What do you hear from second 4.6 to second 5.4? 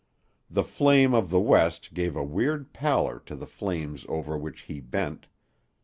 he bent.